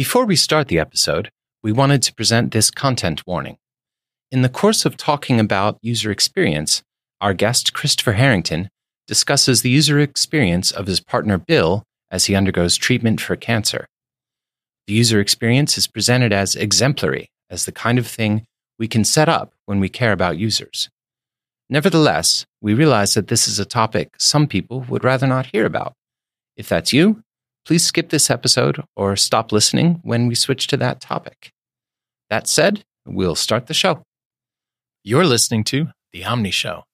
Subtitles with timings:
[0.00, 1.28] Before we start the episode,
[1.62, 3.58] we wanted to present this content warning.
[4.30, 6.82] In the course of talking about user experience,
[7.20, 8.70] our guest, Christopher Harrington,
[9.06, 13.86] discusses the user experience of his partner Bill as he undergoes treatment for cancer.
[14.86, 18.46] The user experience is presented as exemplary, as the kind of thing
[18.78, 20.88] we can set up when we care about users.
[21.68, 25.92] Nevertheless, we realize that this is a topic some people would rather not hear about.
[26.56, 27.22] If that's you,
[27.66, 31.50] please skip this episode or stop listening when we switch to that topic.
[32.28, 34.02] That said, we'll start the show.
[35.02, 36.84] You're listening to The Omni Show.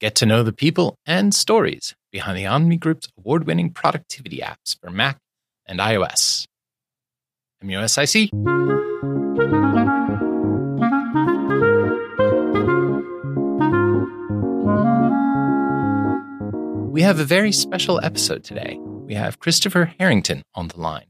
[0.00, 4.78] Get to know the people and stories behind the Omni Group's award winning productivity apps
[4.80, 5.18] for Mac
[5.66, 6.46] and iOS.
[7.62, 8.30] MUSIC.
[16.92, 18.78] We have a very special episode today.
[19.06, 21.06] We have Christopher Harrington on the line.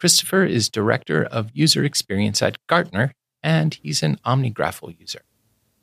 [0.00, 3.12] Christopher is Director of User Experience at Gartner,
[3.42, 5.22] and he's an OmniGraffle user.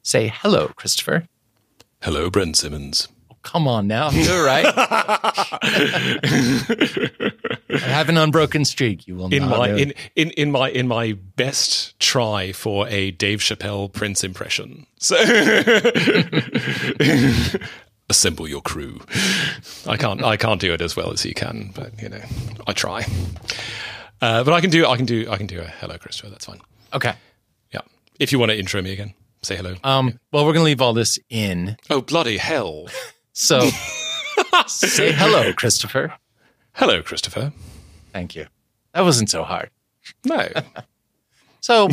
[0.01, 1.25] Say hello, Christopher.
[2.01, 3.07] Hello, Brent Simmons.
[3.31, 4.09] Oh, come on now.
[4.09, 4.65] You're right.
[7.69, 9.07] I have an unbroken streak.
[9.07, 9.75] You will in not my know.
[9.77, 14.85] in, in in my in my best try for a Dave Chappelle Prince impression.
[14.99, 15.15] So
[18.09, 18.99] assemble your crew.
[19.85, 22.21] I can't I can't do it as well as you can, but you know
[22.65, 23.05] I try.
[24.21, 26.29] Uh, but I can do I can do I can do a hello, Christopher.
[26.29, 26.59] That's fine.
[26.93, 27.13] Okay.
[27.71, 27.81] Yeah.
[28.19, 29.75] If you want to intro me again, say hello.
[29.83, 31.77] Um, well, we're going to leave all this in.
[31.89, 32.87] oh bloody hell!
[33.33, 33.69] So
[34.67, 36.13] say hello, Christopher.
[36.73, 37.51] Hello, Christopher.
[38.13, 38.47] Thank you.
[38.93, 39.69] That wasn't so hard.
[40.23, 40.47] No.
[41.59, 41.89] So,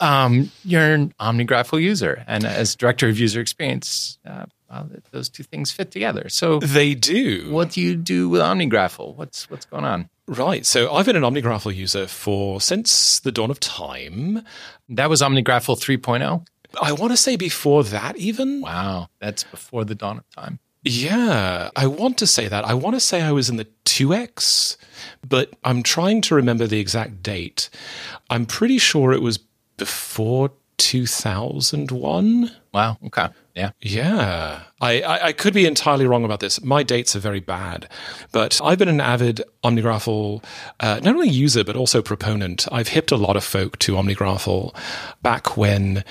[0.00, 5.28] um, you're an OmniGraffle user, and as director of user experience, uh, Uh, well, those
[5.28, 6.28] two things fit together.
[6.28, 7.50] So, they do.
[7.50, 9.16] what do you do with OmniGraffle?
[9.16, 10.08] What's what's going on?
[10.26, 10.64] Right.
[10.64, 14.42] So I've been an OmniGraffle user for since the dawn of time.
[14.88, 16.46] That was OmniGraffle 3.0.
[16.80, 18.62] I want to say before that, even.
[18.62, 20.58] Wow, that's before the dawn of time.
[20.84, 22.64] Yeah, I want to say that.
[22.64, 24.76] I want to say I was in the 2X,
[25.28, 27.68] but I'm trying to remember the exact date.
[28.30, 29.38] I'm pretty sure it was
[29.76, 30.50] before
[30.82, 32.50] 2001.
[32.72, 32.98] Wow.
[33.06, 33.28] Okay.
[33.54, 33.70] Yeah.
[33.80, 36.62] Yeah, I, I, I could be entirely wrong about this.
[36.64, 37.86] My dates are very bad,
[38.32, 40.42] but I've been an avid OmniGraffle,
[40.80, 42.66] uh, not only user, but also proponent.
[42.72, 44.74] I've hipped a lot of folk to OmniGraffle
[45.22, 46.02] back when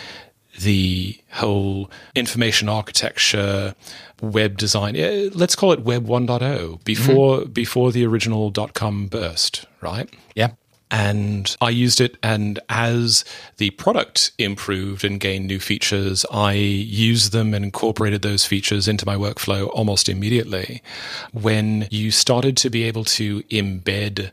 [0.61, 3.73] the whole information architecture,
[4.21, 9.65] web design, eh, let's call it Web 1.0, before, before the original dot com burst,
[9.81, 10.07] right?
[10.35, 10.51] Yeah.
[10.91, 12.17] And I used it.
[12.21, 13.23] And as
[13.57, 19.05] the product improved and gained new features, I used them and incorporated those features into
[19.05, 20.83] my workflow almost immediately.
[21.31, 24.31] When you started to be able to embed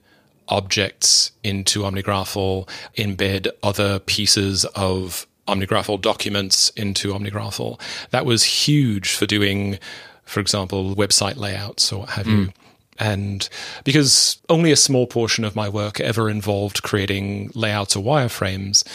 [0.48, 7.80] objects into OmniGraffle, embed other pieces of OmniGraffle documents into OmniGraffle,
[8.10, 9.78] that was huge for doing,
[10.24, 12.52] for example, website layouts or what have you.
[12.98, 13.48] And
[13.84, 18.86] because only a small portion of my work ever involved creating layouts or wireframes,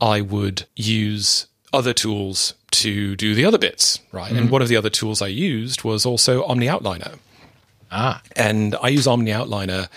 [0.00, 4.32] I would use other tools to do the other bits, right?
[4.32, 7.18] And one of the other tools I used was also OmniOutliner.
[7.92, 8.22] Ah.
[8.36, 9.88] And I use OmniOutliner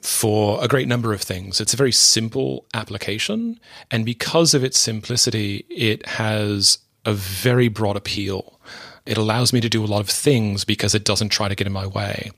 [0.00, 1.60] for a great number of things.
[1.60, 3.58] It's a very simple application.
[3.90, 8.58] And because of its simplicity, it has a very broad appeal.
[9.06, 11.66] It allows me to do a lot of things because it doesn't try to get
[11.66, 12.30] in my way,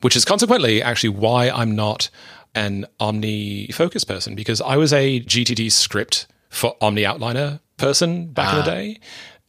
[0.00, 2.08] which is consequently actually why I'm not
[2.54, 8.70] an OmniFocus person because I was a GTD script for OmniOutliner person back in the
[8.70, 8.74] ah.
[8.74, 9.00] day.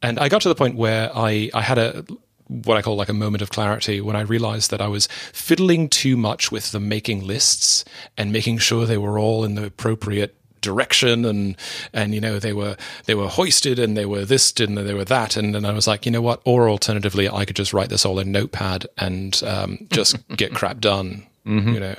[0.02, 2.06] And I got to the point where I, I had a
[2.47, 5.90] what I call like a moment of clarity when I realized that I was fiddling
[5.90, 7.84] too much with the making lists
[8.18, 11.56] and making sure they were all in the appropriate direction and
[11.94, 14.94] and you know they were they were hoisted and they were this and they?
[14.94, 15.38] Were that.
[15.38, 16.42] And then I was like you know what?
[16.44, 20.80] Or alternatively I could just write this all in notepad and um, just get crap
[20.80, 21.25] done
[21.74, 21.96] you know?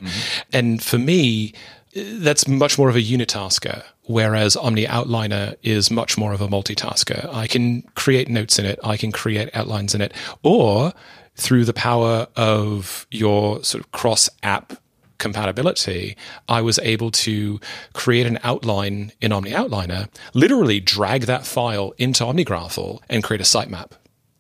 [0.53, 1.55] And for me
[1.95, 7.33] that's much more of a unitasker, whereas OmniOutliner is much more of a multitasker.
[7.33, 10.13] I can create notes in it, I can create outlines in it,
[10.43, 10.93] or
[11.37, 14.75] through the power of your sort of cross app
[15.19, 16.17] compatibility,
[16.49, 17.61] I was able to
[17.93, 23.93] create an outline in OmniOutliner, literally drag that file into OmniGraffle and create a sitemap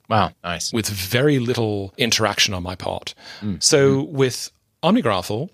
[0.08, 0.32] Wow.
[0.44, 0.72] Nice.
[0.72, 3.14] with very little interaction on my part.
[3.40, 4.16] Mm, so mm-hmm.
[4.16, 4.50] with
[4.82, 5.50] OmniGraffle,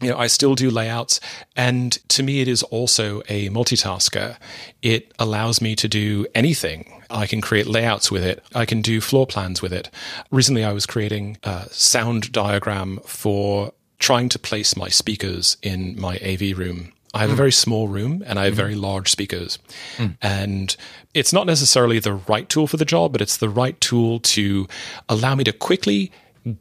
[0.00, 1.18] you know, I still do layouts,
[1.56, 4.36] and to me, it is also a multitasker.
[4.80, 7.02] It allows me to do anything.
[7.10, 8.44] I can create layouts with it.
[8.54, 9.90] I can do floor plans with it.
[10.30, 16.18] Recently, I was creating a sound diagram for trying to place my speakers in my
[16.18, 17.34] AV room I have mm.
[17.34, 18.56] a very small room and I have mm.
[18.56, 19.58] very large speakers.
[19.96, 20.16] Mm.
[20.20, 20.76] And
[21.14, 24.68] it's not necessarily the right tool for the job, but it's the right tool to
[25.08, 26.12] allow me to quickly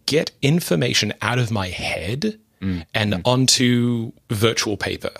[0.06, 2.86] get information out of my head mm.
[2.94, 3.22] and mm.
[3.26, 5.14] onto virtual paper.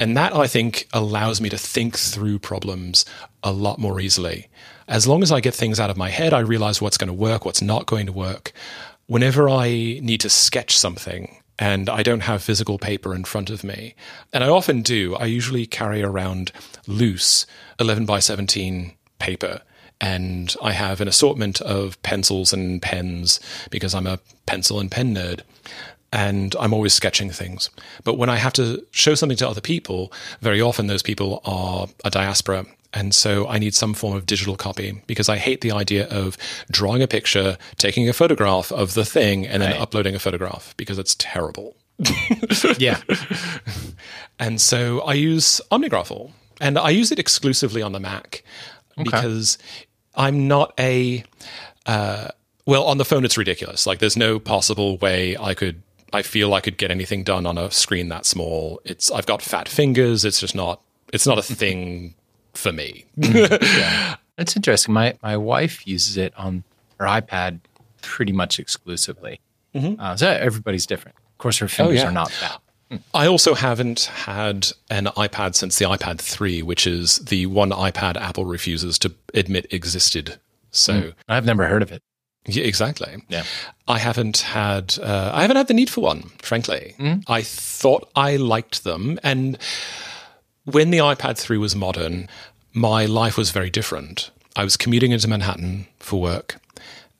[0.00, 3.04] And that I think allows me to think through problems
[3.42, 4.48] a lot more easily.
[4.88, 7.14] As long as I get things out of my head, I realize what's going to
[7.14, 8.52] work, what's not going to work.
[9.06, 13.62] Whenever I need to sketch something, and I don't have physical paper in front of
[13.62, 13.94] me.
[14.32, 15.14] And I often do.
[15.16, 16.50] I usually carry around
[16.86, 17.46] loose
[17.78, 19.62] 11 by 17 paper.
[20.00, 23.38] And I have an assortment of pencils and pens
[23.70, 25.42] because I'm a pencil and pen nerd.
[26.12, 27.70] And I'm always sketching things.
[28.02, 31.88] But when I have to show something to other people, very often those people are
[32.04, 35.72] a diaspora and so I need some form of digital copy because I hate the
[35.72, 36.38] idea of
[36.70, 39.80] drawing a picture, taking a photograph of the thing, and then right.
[39.80, 41.76] uploading a photograph because it's terrible.
[42.78, 43.00] yeah.
[44.36, 48.42] And so I use OmniGraffle and I use it exclusively on the Mac
[48.98, 49.04] okay.
[49.04, 49.58] because
[50.16, 51.24] I'm not a,
[51.86, 52.30] uh,
[52.66, 53.86] well, on the phone, it's ridiculous.
[53.86, 55.82] Like, there's no possible way I could
[56.12, 58.80] I feel I could get anything done on a screen that small.
[58.84, 60.24] It's I've got fat fingers.
[60.24, 60.80] It's just not
[61.12, 62.14] it's not a thing
[62.54, 63.04] for me.
[63.16, 64.16] yeah.
[64.36, 64.94] That's interesting.
[64.94, 66.64] My my wife uses it on
[66.98, 67.60] her iPad
[68.02, 69.40] pretty much exclusively.
[69.74, 70.00] Mm-hmm.
[70.00, 71.16] Uh, so everybody's different.
[71.16, 72.08] Of course, her fingers oh, yeah.
[72.08, 72.60] are not that.
[72.90, 72.96] Hmm.
[73.12, 78.16] I also haven't had an iPad since the iPad 3, which is the one iPad
[78.16, 80.38] Apple refuses to admit existed.
[80.70, 81.14] So mm.
[81.28, 82.02] I've never heard of it.
[82.46, 83.16] Yeah, exactly.
[83.28, 83.44] Yeah,
[83.88, 86.30] I haven't had uh, I haven't had the need for one.
[86.42, 87.24] Frankly, mm.
[87.26, 89.56] I thought I liked them, and
[90.64, 92.28] when the iPad 3 was modern,
[92.72, 94.30] my life was very different.
[94.56, 96.56] I was commuting into Manhattan for work,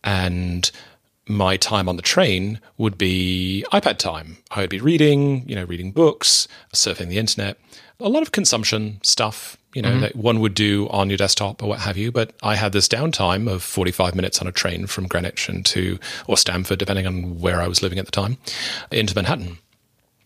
[0.02, 0.70] and
[1.26, 4.38] my time on the train would be iPad time.
[4.50, 7.58] I would be reading, you know, reading books, surfing the internet,
[8.00, 10.00] a lot of consumption stuff, you know, mm-hmm.
[10.00, 12.12] that one would do on your desktop or what have you.
[12.12, 16.37] But I had this downtime of 45 minutes on a train from Greenwich into, or
[16.37, 18.37] Stamford, depending on where I was living at the time,
[18.91, 19.58] into Manhattan.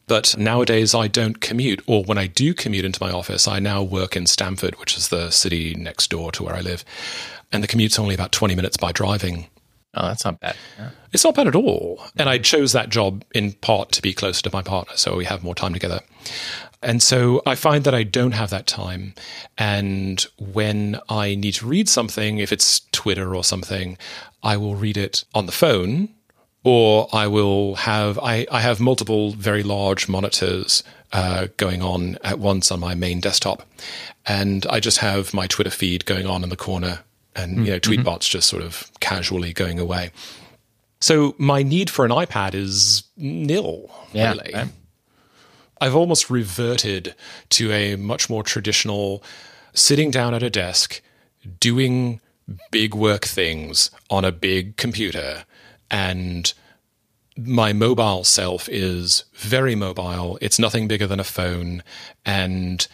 [0.08, 3.82] But nowadays, I don't commute, or when I do commute into my office, I now
[3.82, 6.84] work in Stamford, which is the city next door to where I live.
[7.52, 9.48] And the commute's only about 20 minutes by driving.
[9.94, 10.56] Oh, that's not bad.
[10.78, 10.90] Yeah.
[11.12, 12.02] It's not bad at all.
[12.16, 15.24] And I chose that job in part to be closer to my partner, so we
[15.26, 16.00] have more time together.
[16.82, 19.14] And so I find that I don't have that time.
[19.56, 23.98] And when I need to read something, if it's Twitter or something,
[24.42, 26.10] I will read it on the phone
[26.64, 30.82] or I will have I, I have multiple very large monitors
[31.12, 33.66] uh, going on at once on my main desktop,
[34.26, 37.00] and I just have my Twitter feed going on in the corner,
[37.34, 38.02] and you know mm-hmm.
[38.02, 40.10] Tweetbots just sort of casually going away.
[41.00, 43.90] So my need for an iPad is nil.
[44.12, 44.70] Yeah, really.
[45.80, 47.14] I've almost reverted
[47.50, 49.22] to a much more traditional
[49.72, 51.00] sitting down at a desk,
[51.60, 52.20] doing
[52.70, 55.44] big work things on a big computer
[55.90, 56.52] and
[57.38, 60.38] my mobile self is very mobile.
[60.40, 61.82] It's nothing bigger than a phone,
[62.24, 62.86] and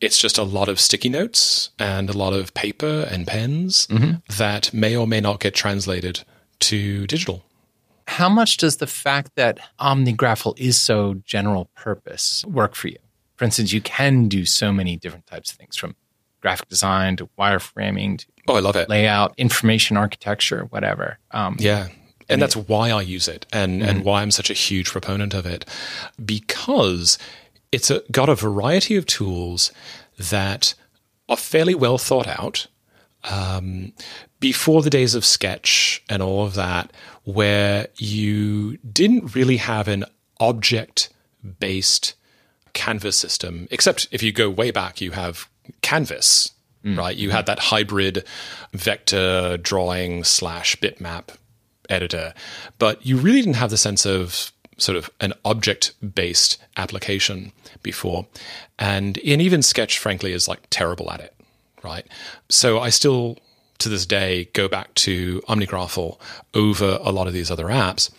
[0.00, 4.16] it's just a lot of sticky notes and a lot of paper and pens mm-hmm.
[4.36, 6.22] that may or may not get translated
[6.60, 7.44] to digital.
[8.06, 12.98] How much does the fact that OmniGraffle is so general purpose work for you?
[13.36, 15.94] For instance, you can do so many different types of things from
[16.40, 18.88] graphic design to wireframing to oh, I love it.
[18.88, 21.18] layout, information architecture, whatever.
[21.32, 21.88] Um, yeah
[22.28, 25.32] and that's why I use it and, mm and why I'm such a huge proponent
[25.32, 25.64] of it
[26.22, 27.16] because
[27.72, 29.72] it's a, got a variety of tools
[30.18, 30.74] that
[31.28, 32.66] are fairly well thought out.
[33.24, 33.92] Um,
[34.40, 36.92] before the days of Sketch and all of that,
[37.24, 40.04] where you didn't really have an
[40.38, 41.10] object
[41.58, 42.14] based
[42.74, 45.48] canvas system, except if you go way back, you have
[45.82, 46.52] Canvas,
[46.84, 46.96] mm.
[46.96, 47.16] right?
[47.16, 48.24] You had that hybrid
[48.72, 51.30] vector drawing slash bitmap
[51.88, 52.34] editor,
[52.78, 57.52] but you really didn't have the sense of sort of an object based application
[57.82, 58.26] before.
[58.78, 61.34] And, and even Sketch, frankly, is like terrible at it,
[61.82, 62.06] right?
[62.48, 63.38] So I still,
[63.78, 66.18] to this day, go back to OmniGraffle
[66.54, 68.10] over a lot of these other apps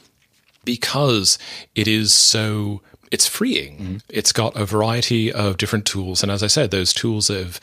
[0.65, 1.39] because
[1.75, 3.77] it is so it's freeing.
[3.77, 3.97] Mm-hmm.
[4.09, 6.21] It's got a variety of different tools.
[6.21, 7.59] And as I said, those tools have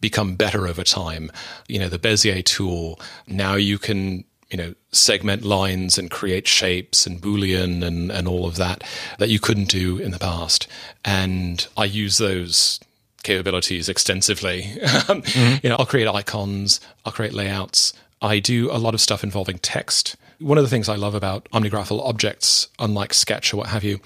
[0.00, 1.30] become better over time.
[1.68, 7.06] You know, the Bezier tool, now you can you know segment lines and create shapes
[7.06, 8.82] and boolean and and all of that
[9.18, 10.66] that you couldn't do in the past.
[11.04, 12.80] And i use those
[13.22, 14.62] capabilities extensively.
[15.08, 15.56] Mm-hmm.
[15.62, 17.92] you know i'll create icons i'll create layouts.
[18.20, 21.48] I do a lot of stuff involving text One of the things I love about
[21.50, 23.98] OmniGraffle objects, unlike Sketch or what have you,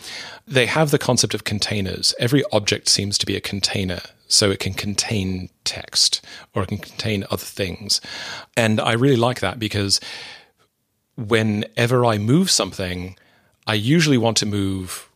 [0.47, 2.15] they have the concept of containers.
[2.19, 4.01] Every object seems to be a container.
[4.29, 6.25] So it can contain text
[6.55, 8.01] or it can contain other things.
[8.57, 10.01] And I really like that because
[11.17, 13.17] whenever I move something,
[13.67, 15.11] I usually want to move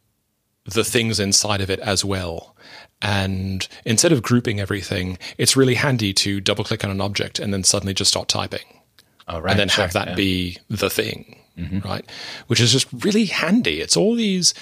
[0.66, 2.54] the things inside of it as well.
[3.00, 7.54] And instead of grouping everything, it's really handy to double click on an object and
[7.54, 8.75] then suddenly just start typing.
[9.28, 10.14] Oh, right, and then sure, have that yeah.
[10.14, 11.80] be the thing, mm-hmm.
[11.80, 12.08] right?
[12.46, 13.80] Which is just really handy.
[13.80, 14.54] It's all these,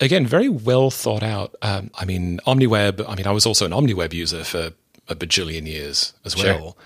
[0.00, 1.54] again, very well thought out.
[1.62, 4.72] Um, I mean, OmniWeb, I mean, I was also an OmniWeb user for
[5.08, 6.54] a bajillion years as Sure.
[6.54, 6.78] well.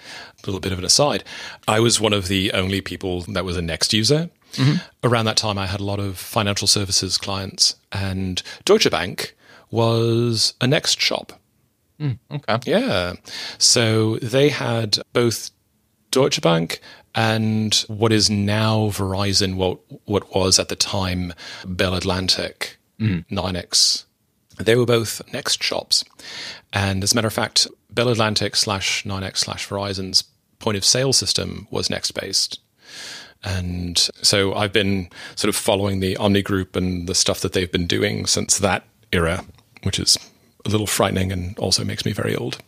[0.42, 1.24] A little bit of an aside.
[1.66, 4.30] I was one of the only people that was a NeXT user.
[4.54, 4.76] Mm-hmm.
[5.04, 9.34] Around that time, I had a lot of financial services clients, and Deutsche Bank
[9.70, 11.32] was a NeXT shop.
[12.00, 12.58] Mm, okay.
[12.70, 13.14] Yeah.
[13.58, 15.50] So they had both
[16.10, 16.80] Deutsche Bank
[17.14, 21.32] and what is now Verizon, what what was at the time
[21.66, 22.78] Bell Atlantic,
[23.30, 24.04] NYNEX.
[24.58, 26.04] They were both NeXT shops.
[26.72, 30.24] And as a matter of fact, Bell Atlantic slash NYNEX slash Verizon's
[30.58, 32.60] point of sale system was NeXT based.
[33.44, 37.70] And so I've been sort of following the Omni Group and the stuff that they've
[37.70, 39.44] been doing since that era,
[39.84, 40.18] which is
[40.64, 42.58] a little frightening and also makes me very old.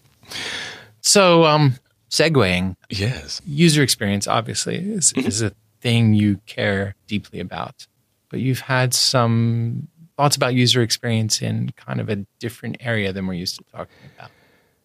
[1.01, 1.75] So, um,
[2.11, 3.41] segueing, Yes.
[3.47, 5.27] user experience obviously is, mm-hmm.
[5.27, 7.87] is a thing you care deeply about,
[8.29, 13.27] but you've had some thoughts about user experience in kind of a different area than
[13.27, 14.31] we're used to talking about.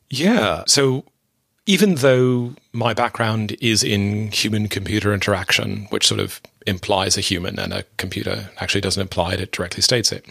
[0.10, 0.64] Yeah.
[0.68, 1.04] So
[1.66, 7.60] even though my background is in human computer interaction, which sort of implies a human
[7.60, 10.26] and a computer actually doesn't imply it, it directly states it.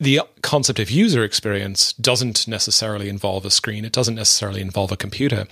[0.00, 3.84] The concept of user experience doesn't necessarily involve a screen.
[3.84, 5.46] It doesn't necessarily involve a computer.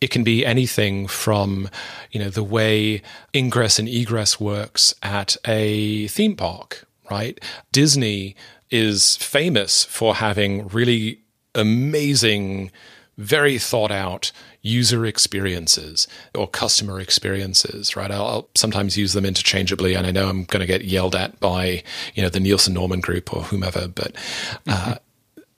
[0.00, 1.68] It can be anything from,
[2.10, 3.02] you know, the way
[3.34, 7.40] ingress and egress works at a theme park, right?
[7.72, 8.36] Disney
[8.70, 11.20] is famous for having really
[11.54, 12.70] amazing,
[13.22, 18.10] very thought out user experiences or customer experiences, right?
[18.10, 21.38] I'll, I'll sometimes use them interchangeably, and I know I'm going to get yelled at
[21.40, 21.82] by
[22.14, 24.14] you know the Nielsen Norman Group or whomever, but.
[24.66, 24.96] Uh,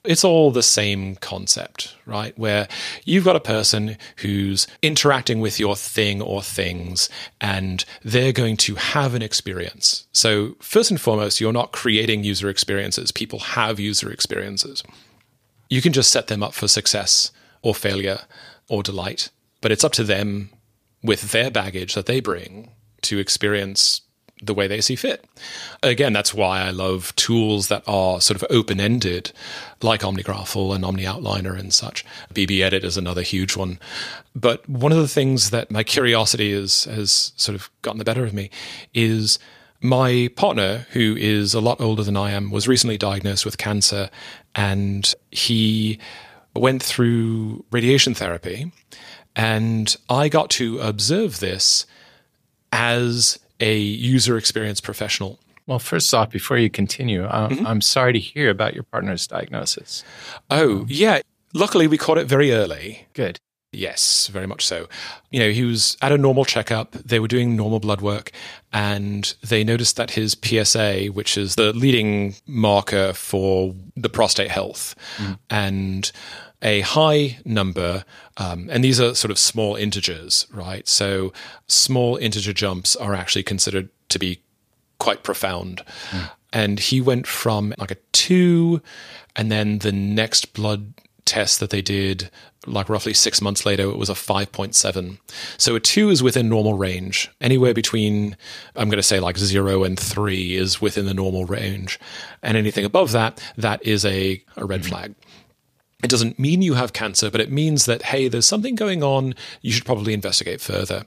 [0.07, 2.37] it's all the same concept, right?
[2.37, 2.67] Where
[3.05, 7.09] you've got a person who's interacting with your thing or things
[7.41, 10.05] and they're going to have an experience.
[10.11, 14.83] So, first and foremost, you're not creating user experiences, people have user experiences.
[15.71, 17.31] You can just set them up for success
[17.65, 18.19] or failure
[18.69, 20.51] or delight, but it's up to them
[21.03, 22.69] with their baggage that they bring
[23.01, 24.01] to experience
[24.41, 25.25] the way they see fit.
[25.81, 29.31] Again, that's why I love tools that are sort of open ended,
[29.81, 32.05] like OmniGraffle and OmniOutliner and such.
[32.33, 33.79] BBEdit is another huge one.
[34.35, 38.25] But one of the things that my curiosity is, has sort of gotten the better
[38.25, 38.51] of me
[38.93, 39.39] is
[39.81, 44.11] my partner, who is a lot older than I am, was recently diagnosed with cancer
[44.53, 45.97] and he
[46.55, 48.71] went through radiation therapy.
[49.35, 51.85] And I got to observe this
[52.71, 55.39] as a user experience professional.
[55.67, 60.03] Well, first off, before you continue, I, I'm sorry to hear about your partner's diagnosis.
[60.49, 61.21] Oh, yeah.
[61.53, 63.07] Luckily, we caught it very early.
[63.13, 63.39] Good.
[63.75, 64.87] Yes, very much so.
[65.31, 66.91] You know, he was at a normal checkup.
[66.93, 68.31] They were doing normal blood work,
[68.71, 74.95] and they noticed that his PSA, which is the leading marker for the prostate health,
[75.49, 76.11] and
[76.61, 78.05] a high number,
[78.37, 80.87] um, and these are sort of small integers, right?
[80.87, 81.31] So
[81.67, 84.41] small integer jumps are actually considered to be
[84.99, 85.83] quite profound.
[86.51, 88.81] And he went from like a two,
[89.35, 90.93] and then the next blood
[91.25, 92.29] test that they did,
[92.65, 95.17] like roughly six months later, it was a 5.7.
[95.57, 97.29] So a two is within normal range.
[97.41, 98.37] Anywhere between,
[98.75, 101.99] I'm going to say like zero and three is within the normal range.
[102.41, 104.89] And anything above that, that is a, a red mm-hmm.
[104.89, 105.15] flag.
[106.03, 109.33] It doesn't mean you have cancer, but it means that, hey, there's something going on.
[109.61, 111.05] You should probably investigate further.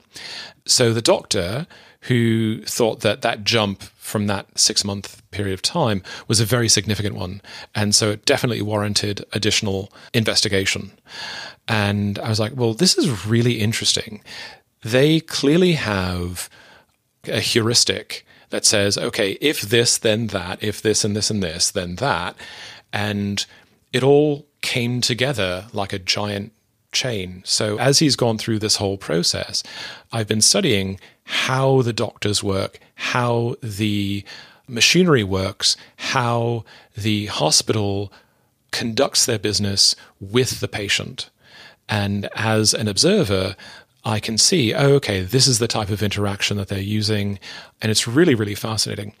[0.65, 1.67] So the doctor
[2.01, 6.69] who thought that that jump from that six month period of time was a very
[6.69, 7.41] significant one.
[7.75, 10.91] And so it definitely warranted additional investigation.
[11.67, 14.21] And I was like, well, this is really interesting.
[14.81, 16.49] They clearly have
[17.25, 21.69] a heuristic that says, okay, if this, then that, if this and this and this,
[21.69, 22.35] then that.
[22.91, 23.45] And
[23.93, 26.51] it all came together like a giant
[26.91, 27.43] chain.
[27.45, 29.61] So as he's gone through this whole process,
[30.11, 30.99] I've been studying
[31.29, 34.23] how the doctors work, how the
[34.67, 36.65] machinery works, how
[36.97, 38.11] the hospital
[38.71, 41.29] conducts their business with the patient.
[41.87, 43.55] And as an observer,
[44.03, 47.37] I can see, oh, okay, this is the type of interaction that they're using.
[47.79, 49.13] And it's really, really fascinating.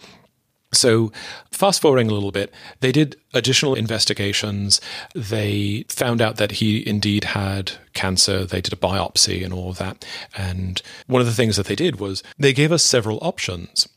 [0.71, 1.11] So,
[1.51, 4.79] fast forwarding a little bit, they did additional investigations.
[5.15, 8.45] They found out that he indeed had cancer.
[8.45, 10.05] They did a biopsy and all of that.
[10.37, 13.89] And one of the things that they did was they gave us several options.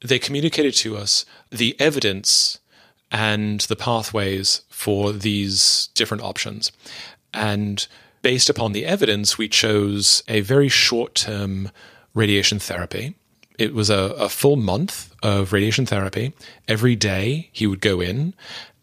[0.00, 2.60] They communicated to us the evidence
[3.10, 6.70] and the pathways for these different options.
[7.34, 7.86] And
[8.22, 11.70] based upon the evidence, we chose a very short term
[12.14, 13.16] radiation therapy
[13.58, 16.32] it was a, a full month of radiation therapy.
[16.66, 18.34] Every day he would go in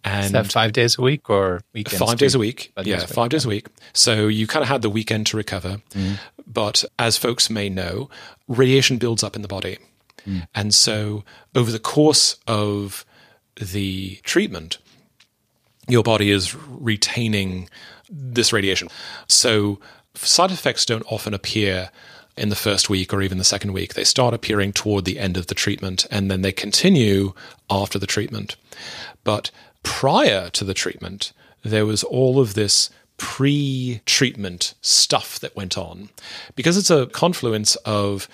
[0.06, 1.98] and Is that five days a week or weekends?
[1.98, 2.72] Five days a week.
[2.76, 3.68] Five yeah, days a week, five days a week.
[3.94, 5.82] So you kind of had the weekend to recover.
[5.92, 6.14] Mm-hmm.
[6.46, 8.10] But as folks may know,
[8.48, 9.80] radiation builds up in the body.
[10.28, 10.48] Mm.
[10.54, 11.24] And so
[11.56, 13.04] over the course of
[13.60, 14.78] the treatment,
[15.88, 17.68] your body is retaining
[18.08, 18.90] this radiation.
[19.28, 19.80] So
[20.14, 21.90] side effects don't often appear
[22.38, 23.94] in the first week or even the second week.
[23.94, 27.34] They start appearing toward the end of the treatment and then they continue
[27.70, 28.56] after the treatment.
[29.24, 29.52] But
[29.84, 31.32] prior to the treatment,
[31.64, 36.10] there was all of this pre treatment stuff that went on
[36.56, 38.28] because it's a confluence of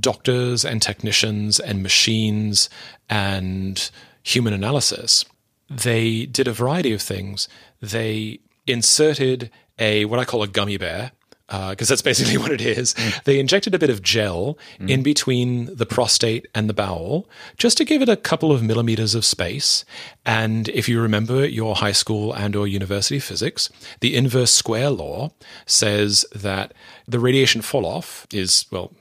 [0.00, 2.68] doctors and technicians and machines
[3.08, 3.90] and
[4.22, 5.24] human analysis.
[5.70, 7.48] They did a variety of things.
[7.80, 11.12] They inserted a what I call a gummy bear
[11.48, 12.94] Uh, because that's basically what it is.
[12.94, 13.22] Mm.
[13.22, 14.90] They injected a bit of gel mm.
[14.90, 19.14] in between the prostate and the bowel just to give it a couple of millimeters
[19.14, 19.84] of space.
[20.24, 25.30] And if you remember your high school and or university physics, the inverse square law
[25.66, 26.74] says that
[27.06, 28.92] the radiation fall off is well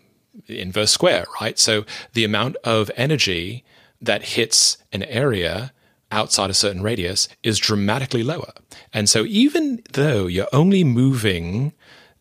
[0.47, 1.57] inverse square, right?
[1.57, 3.63] So the amount of energy
[4.01, 5.73] that hits an area
[6.11, 8.53] outside a certain radius is dramatically lower.
[8.93, 11.73] And so even though you're only moving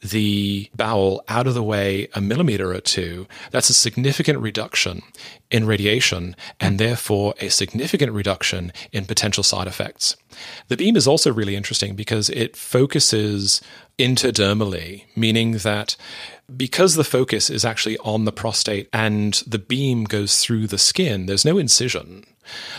[0.05, 5.03] the bowel out of the way a millimeter or two, that's a significant reduction
[5.51, 10.17] in radiation and therefore a significant reduction in potential side effects.
[10.69, 13.63] The beam is also really interesting because it focuses
[13.99, 15.97] interdermally, meaning that
[16.55, 21.27] because the focus is actually on the prostate and the beam goes through the skin,
[21.27, 22.25] there's no incision.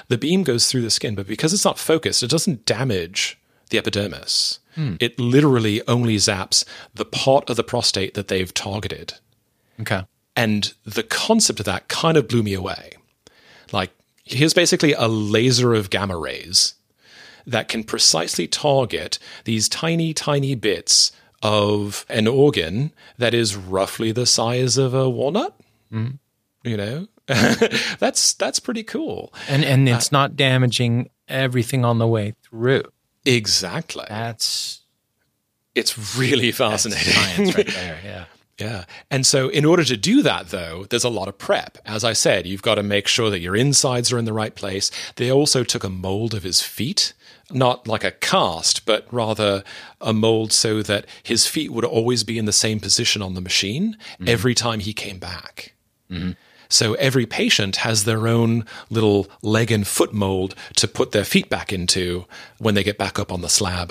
[0.10, 3.78] The beam goes through the skin, but because it's not focused, it doesn't damage the
[3.78, 4.60] epidermis.
[4.76, 4.96] Hmm.
[5.00, 9.16] It literally only zaps the part of the prostate that they've targeted.
[9.80, 10.06] Okay.
[10.36, 12.94] And the concept of that kind of blew me away.
[13.72, 13.92] Like,
[14.26, 16.76] here's basically a laser of gamma rays
[17.48, 24.26] that can precisely target these tiny, tiny bits of an organ that is roughly the
[24.26, 25.56] size of a walnut.
[25.92, 26.16] Mm-hmm.
[26.68, 27.08] You know,
[28.00, 29.32] that's that's pretty cool.
[29.48, 32.84] And and it's uh, not damaging everything on the way through.
[33.26, 34.06] Exactly.
[34.08, 34.82] That's
[35.74, 37.14] It's really fascinating.
[37.14, 38.00] science right there.
[38.04, 38.26] Yeah.
[38.60, 38.86] Yeah.
[39.12, 41.78] And so, in order to do that, though, there's a lot of prep.
[41.86, 44.56] As I said, you've got to make sure that your insides are in the right
[44.56, 44.92] place.
[45.18, 47.14] They also took a mold of his feet,
[47.52, 49.64] not like a cast, but rather
[50.00, 53.42] a mold so that his feet would always be in the same position on the
[53.42, 54.30] machine mm-hmm.
[54.30, 55.74] every time he came back.
[56.10, 56.32] Mm-hmm.
[56.80, 61.48] So every patient has their own little leg and foot mold to put their feet
[61.50, 62.26] back into
[62.64, 63.90] when they get back up on the slab.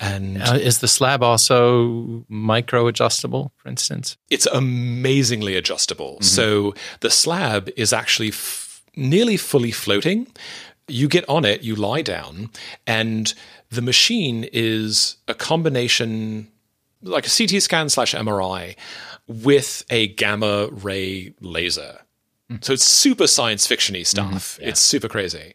[0.00, 4.16] And Uh, is the slab also micro adjustable, for instance?
[4.28, 6.18] it's amazingly adjustable.
[6.20, 10.26] So the slab is actually f- nearly fully floating.
[10.88, 12.50] You get on it, you lie down,
[12.86, 13.32] and
[13.70, 16.48] the machine is a combination,
[17.02, 18.76] like a CT scan slash MRI,
[19.26, 22.00] with a gamma ray laser.
[22.50, 22.62] Mm-hmm.
[22.62, 24.36] So it's super science fictiony mm-hmm.
[24.36, 24.58] stuff.
[24.60, 25.54] It's super crazy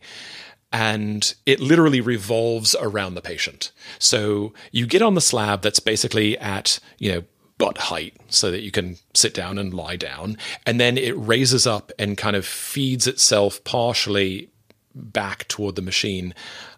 [0.75, 3.71] and it literally revolves around the patient.
[3.97, 7.23] So you get on the slab that's basically at, you know,
[7.57, 10.37] butt height so that you can sit down and lie down.
[10.65, 14.49] And then it raises up and kind of feeds itself partially
[14.93, 16.33] back toward the machine.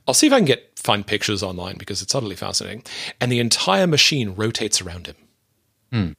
[0.07, 2.83] I'll see if I can get find pictures online because it's utterly fascinating.
[3.19, 5.15] And the entire machine rotates around him.
[5.91, 6.11] Hmm.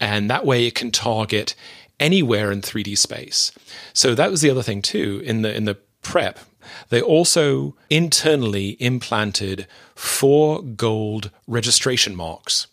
[0.00, 1.54] And that way it can target
[2.02, 3.52] anywhere in 3D space.
[3.94, 6.40] So that was the other thing too in the in the prep.
[6.88, 12.66] They also internally implanted four gold registration marks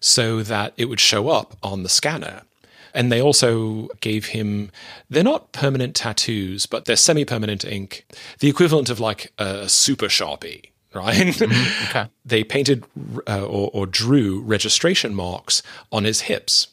[0.00, 2.42] so that it would show up on the scanner.
[2.94, 4.70] And they also gave him,
[5.10, 8.04] they're not permanent tattoos, but they're semi permanent ink,
[8.40, 11.40] the equivalent of like a super sharpie, right?
[11.88, 12.08] Okay.
[12.24, 12.84] they painted
[13.26, 16.68] uh, or, or drew registration marks on his hips.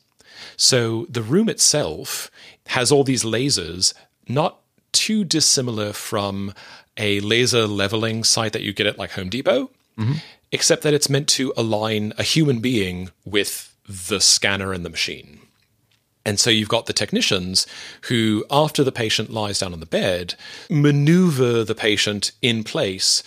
[0.58, 2.32] So the room itself
[2.68, 3.94] has all these lasers,
[4.28, 4.60] not
[4.92, 6.54] too dissimilar from
[6.98, 10.14] a laser leveling site that you get at like Home Depot, mm-hmm.
[10.52, 15.40] except that it's meant to align a human being with the scanner and the machine.
[16.26, 17.68] And so you've got the technicians
[18.04, 20.34] who, after the patient lies down on the bed,
[20.70, 23.22] maneuver the patient in place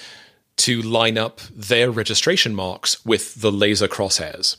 [0.57, 4.57] to line up their registration marks with the laser crosshairs.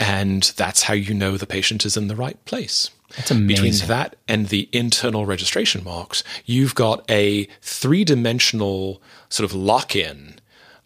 [0.00, 2.90] And that's how you know the patient is in the right place.
[3.16, 3.64] That's amazing.
[3.64, 9.94] Between that and the internal registration marks, you've got a three dimensional sort of lock
[9.94, 10.36] in.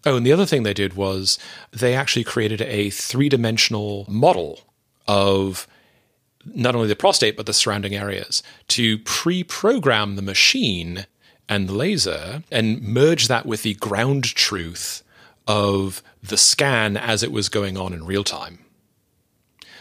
[0.04, 1.38] Oh, and the other thing they did was
[1.70, 4.60] they actually created a three dimensional model
[5.06, 5.66] of
[6.44, 11.06] not only the prostate, but the surrounding areas to pre program the machine
[11.48, 15.02] and the laser and merge that with the ground truth
[15.46, 18.63] of the scan as it was going on in real time.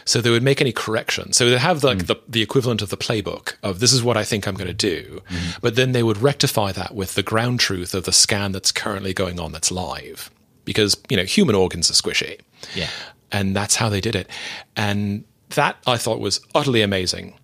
[0.04, 1.36] So they would make any corrections.
[1.36, 2.06] So they have like mm.
[2.06, 4.74] the, the equivalent of the playbook of this is what I think I'm going to
[4.74, 5.22] do.
[5.28, 5.60] Mm.
[5.60, 9.14] But then they would rectify that with the ground truth of the scan that's currently
[9.14, 10.30] going on that's live.
[10.64, 12.40] Because, you know, human organs are squishy.
[12.74, 12.90] Yeah.
[13.32, 14.28] And that's how they did it.
[14.76, 17.34] And that I thought was utterly amazing.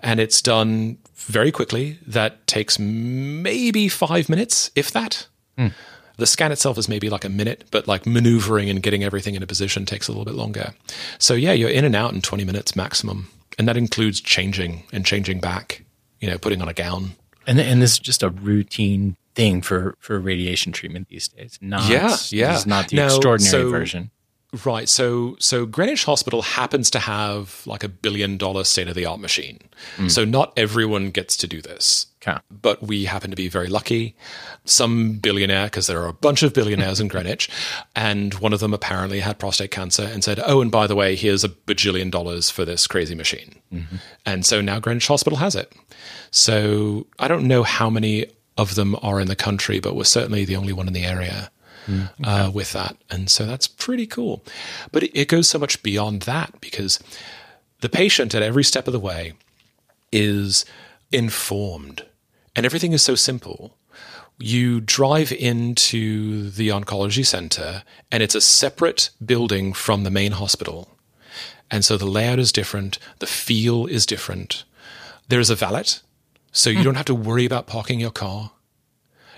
[0.00, 1.98] And it's done very quickly.
[2.06, 5.26] That takes maybe five minutes, if that.
[5.58, 5.72] Mm.
[6.20, 9.42] The scan itself is maybe like a minute, but like maneuvering and getting everything in
[9.42, 10.74] a position takes a little bit longer.
[11.18, 13.28] So yeah, you're in and out in 20 minutes maximum.
[13.58, 15.82] And that includes changing and changing back,
[16.20, 17.12] you know, putting on a gown.
[17.46, 21.58] And, and this is just a routine thing for, for radiation treatment these days.
[21.62, 22.52] Not, yeah, yeah.
[22.52, 24.10] This is not the now, extraordinary so, version.
[24.64, 24.88] Right.
[24.88, 29.20] So so Greenwich Hospital happens to have like a billion dollar state of the art
[29.20, 29.60] machine.
[29.96, 30.10] Mm.
[30.10, 32.06] So not everyone gets to do this.
[32.20, 32.38] Okay.
[32.50, 34.14] But we happen to be very lucky.
[34.64, 37.48] Some billionaire, because there are a bunch of billionaires in Greenwich,
[37.96, 41.16] and one of them apparently had prostate cancer and said, Oh, and by the way,
[41.16, 43.54] here's a bajillion dollars for this crazy machine.
[43.72, 43.96] Mm-hmm.
[44.26, 45.72] And so now Greenwich Hospital has it.
[46.30, 48.26] So I don't know how many
[48.58, 51.50] of them are in the country, but we're certainly the only one in the area
[51.90, 52.30] mm, okay.
[52.30, 52.96] uh, with that.
[53.10, 54.42] And so that's pretty cool.
[54.92, 56.98] But it, it goes so much beyond that because
[57.80, 59.34] the patient at every step of the way
[60.12, 60.64] is
[61.12, 62.04] informed
[62.54, 63.76] and everything is so simple.
[64.38, 70.88] You drive into the oncology center and it's a separate building from the main hospital.
[71.70, 74.64] And so the layout is different, the feel is different.
[75.28, 75.84] There is a valet,
[76.50, 76.84] so you hmm.
[76.84, 78.50] don't have to worry about parking your car.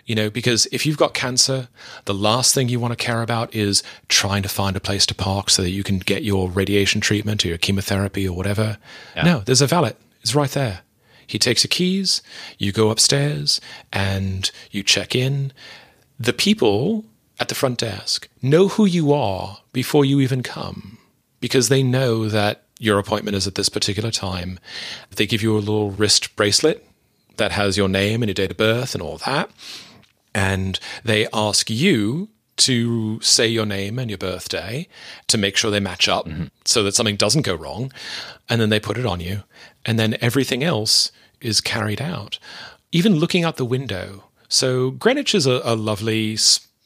[0.04, 1.68] You know, because if you've got cancer,
[2.06, 5.14] the last thing you want to care about is trying to find a place to
[5.14, 8.78] park so that you can get your radiation treatment or your chemotherapy or whatever.
[9.14, 9.22] Yeah.
[9.22, 9.94] No, there's a valet.
[10.20, 10.80] It's right there.
[11.26, 12.20] He takes your keys,
[12.58, 13.60] you go upstairs,
[13.92, 15.52] and you check in.
[16.18, 17.04] The people
[17.38, 20.98] at the front desk know who you are before you even come
[21.40, 24.58] because they know that your appointment is at this particular time.
[25.14, 26.86] They give you a little wrist bracelet
[27.36, 29.48] that has your name and your date of birth and all that
[30.34, 34.86] and they ask you to say your name and your birthday
[35.26, 36.44] to make sure they match up mm-hmm.
[36.64, 37.92] so that something doesn't go wrong.
[38.48, 39.42] And then they put it on you.
[39.84, 42.38] And then everything else is carried out.
[42.92, 44.24] Even looking out the window.
[44.48, 46.32] So Greenwich is a, a lovely,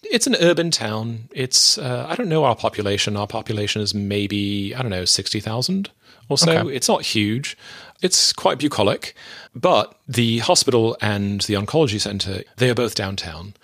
[0.05, 1.29] it's an urban town.
[1.33, 3.17] It's, uh, I don't know our population.
[3.17, 5.91] Our population is maybe, I don't know, 60,000
[6.29, 6.53] or so.
[6.53, 6.75] Okay.
[6.75, 7.57] It's not huge.
[8.03, 9.15] It's quite bucolic,
[9.55, 13.55] but the hospital and the oncology center, they are both downtown.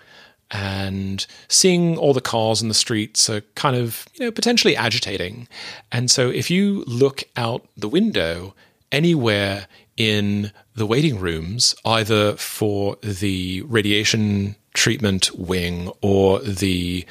[0.51, 5.47] And seeing all the cars in the streets are kind of, you know, potentially agitating.
[5.91, 8.53] And so if you look out the window
[8.91, 9.67] anywhere
[9.97, 17.05] in the waiting rooms, either for the radiation treatment wing or the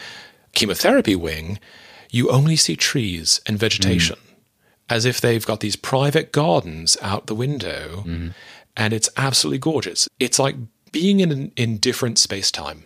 [0.52, 1.58] chemotherapy wing,
[2.10, 4.16] you only see trees and vegetation.
[4.16, 4.31] Mm
[4.88, 8.28] as if they've got these private gardens out the window, mm-hmm.
[8.76, 10.08] and it's absolutely gorgeous.
[10.20, 10.56] It's like
[10.90, 12.84] being in an indifferent space time.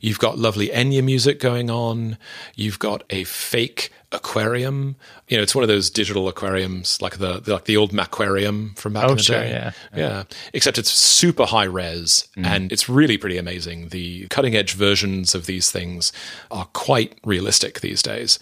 [0.00, 2.16] You've got lovely Enya music going on.
[2.54, 4.96] You've got a fake aquarium.
[5.28, 8.94] You know, it's one of those digital aquariums, like the, like the old Macquarium from
[8.94, 9.50] back oh, in the sure, day.
[9.50, 9.72] Yeah.
[9.94, 10.22] yeah,
[10.54, 12.46] Except it's super high res, mm.
[12.46, 13.88] and it's really pretty amazing.
[13.88, 16.12] The cutting edge versions of these things
[16.50, 18.38] are quite realistic these days,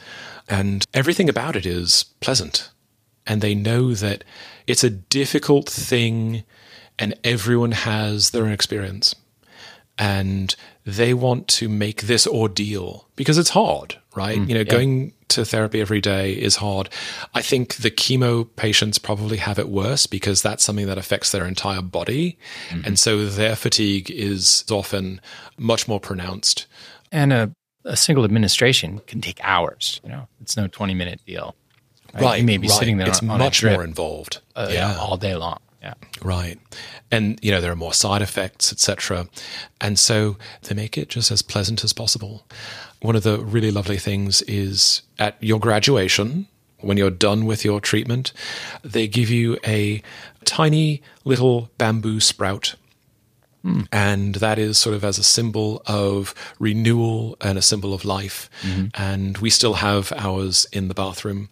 [0.49, 2.71] and everything about it is pleasant
[3.29, 4.25] and they know that
[4.67, 6.43] it's a difficult thing
[6.99, 9.15] and everyone has their own experience.
[10.01, 10.55] And
[10.87, 14.39] they want to make this ordeal because it's hard, right?
[14.39, 14.65] Mm, you know, yeah.
[14.65, 16.89] going to therapy every day is hard.
[17.35, 21.47] I think the chemo patients probably have it worse because that's something that affects their
[21.47, 22.39] entire body.
[22.69, 22.87] Mm-hmm.
[22.87, 25.21] And so their fatigue is often
[25.59, 26.67] much more pronounced.
[27.11, 27.53] And a,
[27.85, 30.01] a single administration can take hours.
[30.05, 31.57] You know, it's no 20 minute deal.
[32.15, 32.41] Right.
[32.41, 32.79] You may be right.
[32.79, 34.41] sitting there it's on much more involved.
[34.57, 34.97] Uh, yeah.
[34.99, 35.59] all day long.
[35.83, 35.95] Yeah.
[36.23, 36.59] Right.
[37.11, 39.29] And you know there are more side effects, etc.
[39.81, 42.45] And so they make it just as pleasant as possible.
[43.01, 46.49] One of the really lovely things is at your graduation,
[46.81, 48.33] when you're done with your treatment,
[48.83, 50.03] they give you a
[50.45, 52.75] tiny little bamboo sprout.
[53.93, 58.49] And that is sort of as a symbol of renewal and a symbol of life.
[58.95, 61.51] And we still have ours in the bathroom.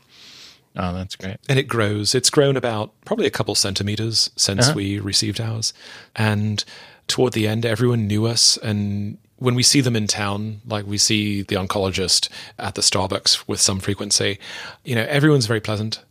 [0.77, 1.37] Oh, that's great.
[1.49, 2.15] And it grows.
[2.15, 4.75] It's grown about probably a couple centimeters since Uh-huh.
[4.77, 5.73] we received ours.
[6.15, 6.63] And
[7.09, 8.57] toward the end, everyone knew us.
[8.59, 13.47] And when we see them in town, like we see the oncologist at the Starbucks
[13.49, 14.39] with some frequency,
[14.85, 16.03] you know, everyone's very pleasant.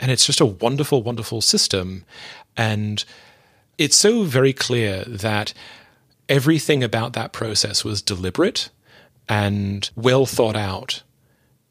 [0.00, 2.04] And it's just a wonderful, wonderful system.
[2.56, 3.04] And
[3.78, 5.52] it's so very clear that
[6.28, 8.70] everything about that process was deliberate
[9.28, 11.02] and well thought out.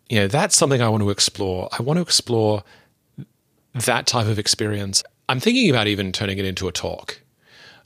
[0.09, 1.69] You know, that's something I want to explore.
[1.77, 2.63] I want to explore
[3.73, 5.03] that type of experience.
[5.29, 7.21] I'm thinking about even turning it into a talk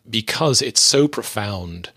[0.10, 1.92] because it's so profound.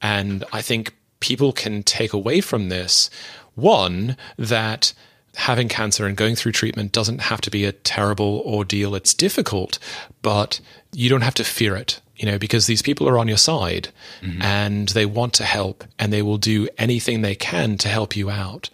[0.00, 3.10] And I think people can take away from this
[3.54, 4.92] one, that
[5.36, 8.94] having cancer and going through treatment doesn't have to be a terrible ordeal.
[8.94, 9.78] It's difficult,
[10.22, 10.60] but
[10.92, 13.88] you don't have to fear it, you know, because these people are on your side
[14.20, 14.40] mm-hmm.
[14.42, 18.30] and they want to help and they will do anything they can to help you
[18.30, 18.70] out.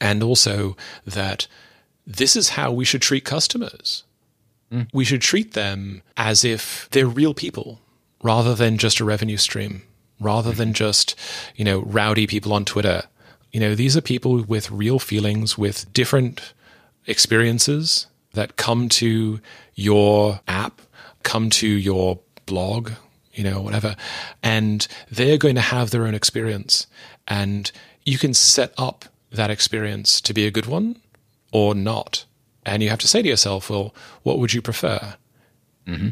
[0.00, 0.76] And also
[1.06, 1.46] that
[2.06, 4.04] this is how we should treat customers.
[4.70, 4.88] Mm.
[4.92, 7.80] We should treat them as if they're real people
[8.22, 9.82] rather than just a revenue stream,
[10.20, 10.58] rather mm-hmm.
[10.58, 11.14] than just,
[11.56, 13.04] you know, rowdy people on Twitter.
[13.52, 16.52] You know, these are people with real feelings, with different
[17.06, 19.40] experiences that come to
[19.74, 20.80] your app,
[21.22, 22.92] come to your blog,
[23.32, 23.96] you know, whatever,
[24.42, 26.86] and they're going to have their own experience.
[27.28, 27.70] And
[28.04, 31.00] you can set up that experience to be a good one
[31.52, 32.24] or not.
[32.64, 35.14] And you have to say to yourself, well, what would you prefer?
[35.86, 36.10] Mm-hmm.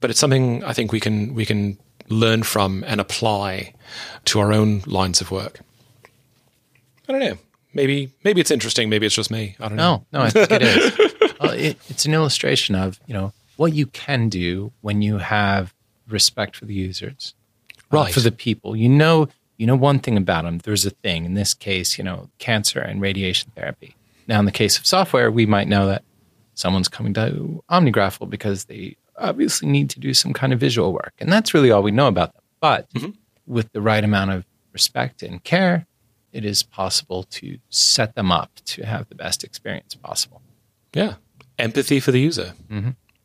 [0.00, 1.76] but it's something I think we can we can
[2.08, 3.74] learn from and apply
[4.24, 5.60] to our own lines of work.
[7.06, 7.36] I don't know.
[7.74, 8.88] Maybe maybe it's interesting.
[8.88, 9.54] Maybe it's just me.
[9.60, 10.06] I don't know.
[10.12, 10.98] No, no, I think it is.
[11.40, 15.74] well, it, it's an illustration of you know what you can do when you have
[16.08, 17.34] respect for the users,
[17.72, 18.14] uh, Right.
[18.14, 18.76] for the people.
[18.76, 20.58] You know, you know one thing about them.
[20.58, 21.24] There's a thing.
[21.24, 23.94] In this case, you know, cancer and radiation therapy.
[24.28, 26.02] Now, in the case of software, we might know that
[26.54, 31.14] someone's coming to OmniGraffle because they obviously need to do some kind of visual work,
[31.18, 32.42] and that's really all we know about them.
[32.60, 32.88] But
[33.46, 35.86] with the right amount of respect and care,
[36.32, 40.42] it is possible to set them up to have the best experience possible.
[40.92, 41.14] Yeah.
[41.58, 42.52] Empathy for the user.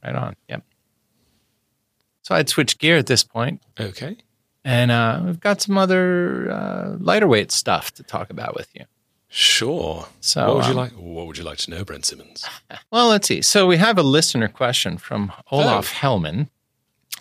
[0.04, 0.36] Right on.
[0.50, 0.64] Yep.
[2.24, 4.16] So I'd switch gear at this point, Okay.
[4.64, 8.86] and uh, we've got some other uh, lighter weight stuff to talk about with you.
[9.28, 10.08] Sure.
[10.20, 10.92] So, what would you um, like?
[10.94, 12.46] What would you like to know, Brent Simmons?
[12.92, 13.42] Well, let's see.
[13.42, 16.50] So we have a listener question from Olof Hellman,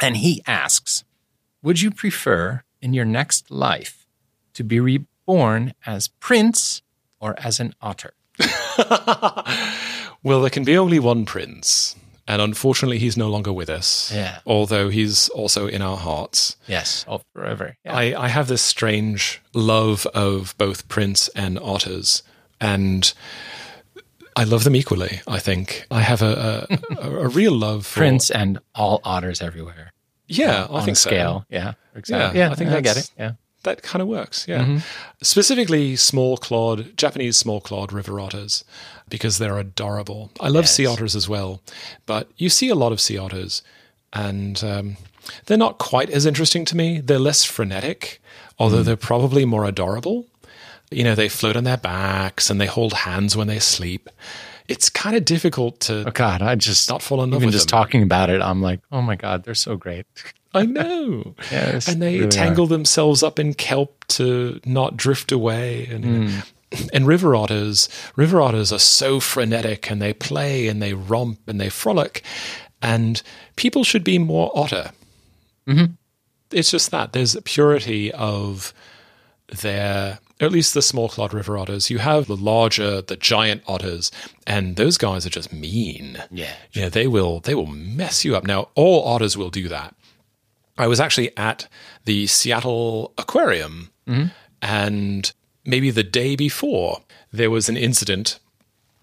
[0.01, 1.05] and he asks
[1.63, 4.07] Would you prefer in your next life
[4.55, 6.83] to be reborn as Prince
[7.21, 8.15] or as an otter?
[10.23, 14.13] Well, there can be only one prince, and unfortunately, he's no longer with us.
[14.15, 14.39] Yeah.
[14.47, 16.57] Although he's also in our hearts.
[16.67, 17.77] Yes, all forever.
[17.85, 17.97] Yeah.
[17.97, 22.23] I, I have this strange love of both Prince and otters,
[22.61, 23.13] and
[24.37, 25.21] I love them equally.
[25.27, 29.43] I think I have a a, a, a real love for Prince and all otters
[29.43, 29.93] everywhere.
[30.27, 31.11] Yeah, I on think a so.
[31.11, 31.47] scale.
[31.51, 32.39] Yeah, exactly.
[32.39, 33.11] Yeah, Yeah, I think I get it.
[33.19, 33.33] Yeah.
[33.65, 34.47] That kind of works.
[34.49, 34.79] Yeah, mm-hmm.
[35.23, 38.65] specifically small clawed Japanese small clawed river otters
[39.11, 40.31] because they're adorable.
[40.41, 41.61] I love sea otters as well,
[42.07, 43.63] but you see a lot of sea otters,
[44.13, 44.97] and um,
[45.47, 47.01] they're not quite as interesting to me.
[47.01, 48.21] They're less frenetic,
[48.59, 50.27] although they're probably more adorable.
[50.91, 54.09] You know, they float on their backs and they hold hands when they sleep.
[54.67, 56.05] It's kind of difficult to.
[56.09, 57.79] Oh God, I just Not fall in love even just them.
[57.79, 58.41] talking about it.
[58.43, 60.07] I'm like, oh my God, they're so great.
[60.55, 61.37] I know.
[61.53, 65.87] Yes, and they really tangle themselves up in kelp to not drift away.
[65.87, 66.39] And Hmm.
[66.93, 71.61] And river otters, river otters are so frenetic, and they play and they romp and
[71.61, 72.23] they frolic,
[72.81, 73.23] and
[73.57, 74.93] people should be more otter.
[75.67, 75.93] Mm-hmm.
[76.51, 78.73] It's just that there's a purity of
[79.63, 80.19] their.
[80.41, 81.91] Or at least the small clawed river otters.
[81.91, 84.11] You have the larger, the giant otters,
[84.47, 86.17] and those guys are just mean.
[86.31, 86.55] Yeah.
[86.73, 88.45] Yeah, they will they will mess you up.
[88.45, 89.95] Now, all otters will do that.
[90.79, 91.69] I was actually at
[92.07, 93.91] the Seattle Aquarium,
[94.63, 95.31] and
[95.65, 97.01] maybe the day before
[97.33, 98.39] there was an incident.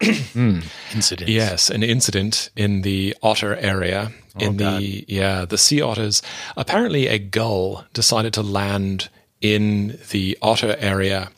[0.00, 1.28] Incident?
[1.28, 4.12] Yes, an incident in the otter area.
[4.38, 6.22] in the yeah, the sea otters.
[6.56, 9.08] Apparently, a gull decided to land
[9.40, 11.30] in the otter area,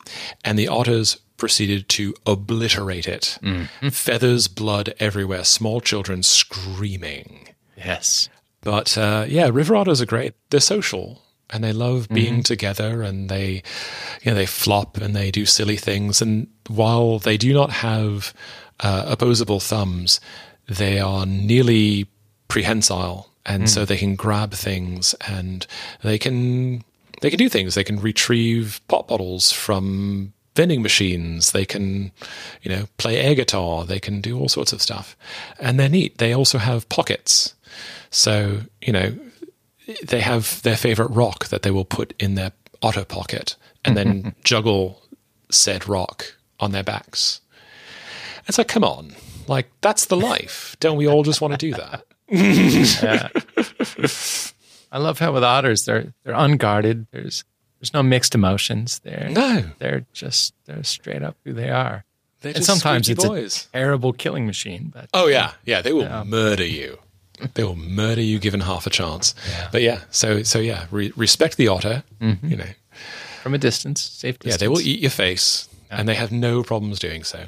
[0.45, 3.39] and the otters proceeded to obliterate it.
[3.91, 5.43] Feathers, blood everywhere.
[5.43, 7.49] Small children screaming.
[7.75, 8.29] Yes.
[8.61, 10.35] But uh, yeah, river otters are great.
[10.51, 13.63] They're social and they love being together and they,
[14.21, 16.21] you know, they flop and they do silly things.
[16.21, 18.33] And while they do not have
[18.79, 20.19] uh, opposable thumbs,
[20.67, 22.07] they are nearly
[22.47, 23.69] prehensile, and mm.
[23.69, 25.65] so they can grab things and
[26.03, 26.83] they can
[27.21, 27.75] they can do things.
[27.75, 31.51] They can retrieve pop bottles from vending machines.
[31.51, 32.11] They can,
[32.61, 33.85] you know, play air guitar.
[33.85, 35.15] They can do all sorts of stuff,
[35.59, 36.17] and they're neat.
[36.17, 37.53] They also have pockets,
[38.09, 39.13] so you know,
[40.03, 42.51] they have their favorite rock that they will put in their
[42.81, 45.01] otter pocket and then juggle
[45.49, 47.41] said rock on their backs.
[48.47, 49.13] It's like, come on,
[49.47, 50.75] like that's the life.
[50.79, 52.05] Don't we all just want to do that?
[52.27, 53.29] yeah.
[54.91, 57.07] I love how with otters they're they're unguarded.
[57.11, 57.43] There's
[57.79, 58.99] there's no mixed emotions.
[58.99, 59.63] They're no.
[59.79, 62.03] They're just they're straight up who they are.
[62.41, 63.67] They're and sometimes it's boys.
[63.73, 64.91] a terrible killing machine.
[64.93, 66.23] But oh yeah, yeah, they will yeah.
[66.23, 66.99] murder you.
[67.53, 69.35] They will murder you given half a chance.
[69.49, 69.69] Yeah.
[69.71, 72.03] But yeah, so so yeah, re- respect the otter.
[72.19, 72.47] Mm-hmm.
[72.47, 72.69] You know,
[73.41, 74.53] from a distance, safe distance.
[74.53, 75.99] Yeah, they will eat your face, yeah.
[75.99, 77.45] and they have no problems doing so.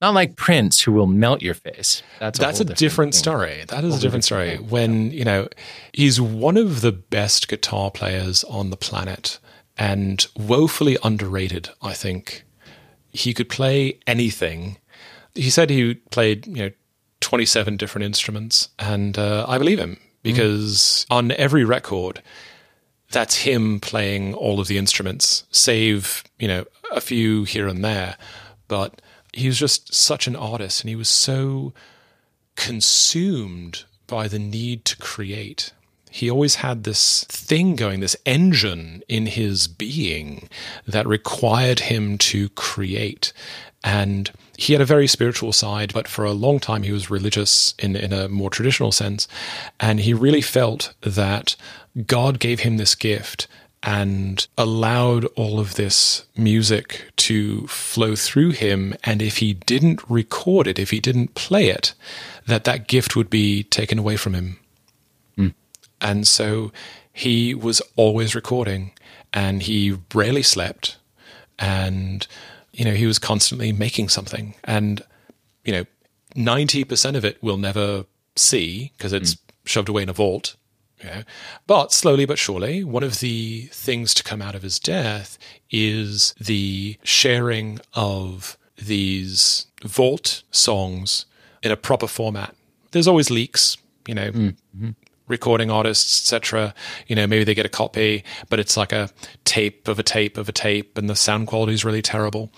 [0.00, 2.02] Not like Prince, who will melt your face.
[2.20, 3.64] That's a that's a different, different story.
[3.66, 4.56] That is a different story.
[4.56, 5.48] When you know
[5.92, 9.40] he's one of the best guitar players on the planet,
[9.78, 11.70] and woefully underrated.
[11.80, 12.44] I think
[13.10, 14.78] he could play anything.
[15.34, 16.70] He said he played you know
[17.28, 21.14] twenty seven different instruments, and uh, I believe him because mm.
[21.14, 22.22] on every record
[23.10, 28.16] that's him playing all of the instruments, save, you know, a few here and there.
[28.66, 29.02] But
[29.34, 31.74] he was just such an artist and he was so
[32.56, 35.72] consumed by the need to create.
[36.10, 40.48] He always had this thing going, this engine in his being
[40.86, 43.34] that required him to create.
[43.84, 47.74] And he had a very spiritual side, but for a long time he was religious
[47.78, 49.28] in, in a more traditional sense.
[49.78, 51.54] And he really felt that
[52.06, 53.46] God gave him this gift
[53.84, 58.94] and allowed all of this music to flow through him.
[59.04, 61.94] And if he didn't record it, if he didn't play it,
[62.48, 64.58] that that gift would be taken away from him.
[65.38, 65.54] Mm.
[66.00, 66.72] And so
[67.12, 68.90] he was always recording
[69.32, 70.96] and he rarely slept.
[71.60, 72.26] And,
[72.78, 74.54] you know, he was constantly making something.
[74.64, 75.02] And,
[75.64, 75.84] you know,
[76.34, 79.40] 90% of it we'll never see because it's mm.
[79.66, 80.56] shoved away in a vault
[81.66, 85.38] but slowly but surely, one of the things to come out of his death
[85.70, 91.26] is the sharing of these vault songs
[91.62, 92.54] in a proper format.
[92.90, 94.90] There's always leaks, you know, mm-hmm.
[95.28, 96.74] Recording artists, etc.
[97.06, 99.10] You know, maybe they get a copy, but it's like a
[99.44, 102.50] tape of a tape of a tape, and the sound quality is really terrible.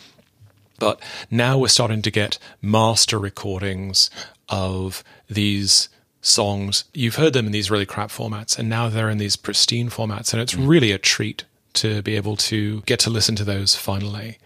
[0.79, 4.11] But now we're starting to get master recordings
[4.49, 5.89] of these
[6.23, 6.85] songs.
[6.95, 10.33] You've heard them in these really crap formats, and now they're in these pristine formats,
[10.33, 10.67] and it's mm.
[10.67, 14.39] really a treat to be able to get to listen to those finally.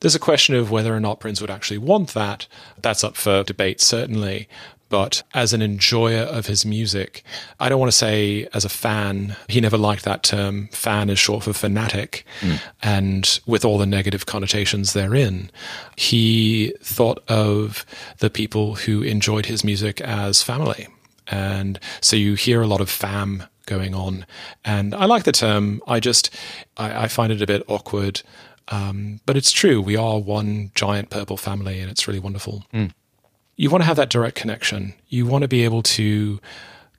[0.00, 2.46] There's a question of whether or not Prince would actually want that.
[2.80, 4.48] That's up for debate, certainly.
[4.90, 7.24] But as an enjoyer of his music,
[7.58, 10.68] I don't want to say as a fan, he never liked that term.
[10.72, 12.26] Fan is short for fanatic.
[12.40, 12.60] Mm.
[12.82, 15.50] And with all the negative connotations therein,
[15.96, 17.86] he thought of
[18.18, 20.88] the people who enjoyed his music as family
[21.30, 24.26] and so you hear a lot of fam going on.
[24.64, 25.80] And I like the term.
[25.86, 26.34] I just,
[26.76, 28.22] I, I find it a bit awkward.
[28.68, 29.80] Um, but it's true.
[29.80, 32.64] We are one giant purple family, and it's really wonderful.
[32.74, 32.92] Mm.
[33.60, 34.94] You want to have that direct connection.
[35.08, 36.40] You want to be able to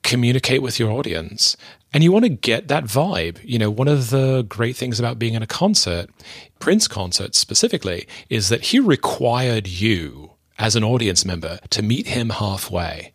[0.02, 1.56] communicate with your audience
[1.92, 3.38] and you want to get that vibe.
[3.44, 6.10] You know, one of the great things about being in a concert,
[6.58, 12.30] Prince concert specifically, is that he required you as an audience member to meet him
[12.30, 13.12] halfway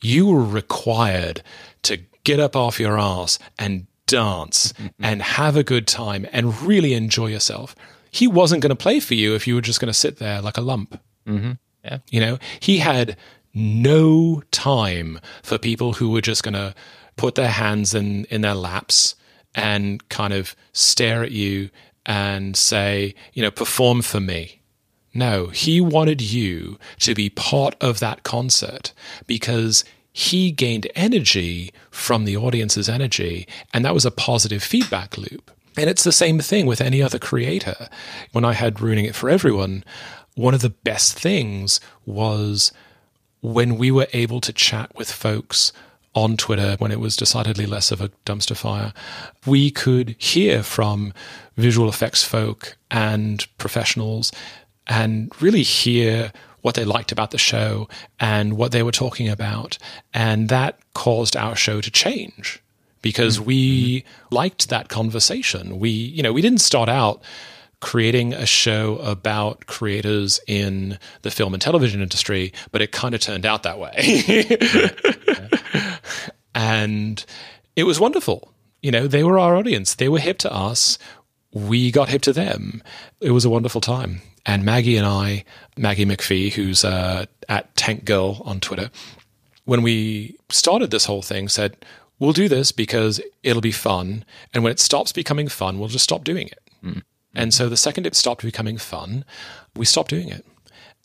[0.00, 1.42] you were required
[1.82, 5.04] to get up off your ass and dance mm-hmm.
[5.04, 7.74] and have a good time and really enjoy yourself.
[8.10, 10.40] He wasn't going to play for you if you were just going to sit there
[10.40, 11.00] like a lump.
[11.26, 11.52] Mm-hmm.
[11.86, 11.98] Yeah.
[12.10, 13.16] You know, he had
[13.54, 16.74] no time for people who were just going to
[17.16, 19.14] put their hands in, in their laps
[19.54, 21.70] and kind of stare at you
[22.04, 24.60] and say, you know, perform for me.
[25.14, 28.92] No, he wanted you to be part of that concert
[29.26, 35.50] because he gained energy from the audience's energy, and that was a positive feedback loop.
[35.76, 37.88] And it's the same thing with any other creator.
[38.32, 39.84] When I had Ruining It for Everyone,
[40.36, 42.72] one of the best things was
[43.40, 45.72] when we were able to chat with folks
[46.14, 48.92] on Twitter when it was decidedly less of a dumpster fire,
[49.44, 51.12] we could hear from
[51.56, 54.32] visual effects folk and professionals
[54.86, 56.32] and really hear
[56.62, 59.78] what they liked about the show and what they were talking about.
[60.12, 62.62] And that caused our show to change
[63.02, 63.46] because mm-hmm.
[63.46, 65.78] we liked that conversation.
[65.78, 67.22] We, you know, we didn't start out
[67.86, 73.20] creating a show about creators in the film and television industry, but it kind of
[73.20, 74.44] turned out that way.
[76.56, 77.24] and
[77.76, 78.52] it was wonderful.
[78.82, 79.94] You know, they were our audience.
[79.94, 80.98] They were hip to us.
[81.52, 82.82] We got hip to them.
[83.20, 84.20] It was a wonderful time.
[84.44, 85.44] And Maggie and I,
[85.76, 88.90] Maggie McFee, who's uh, at Tank Girl on Twitter,
[89.64, 91.76] when we started this whole thing, said,
[92.18, 94.24] we'll do this because it'll be fun.
[94.52, 96.58] And when it stops becoming fun, we'll just stop doing it.
[96.84, 97.02] Mm.
[97.36, 99.24] And so the second it stopped becoming fun,
[99.76, 100.44] we stopped doing it.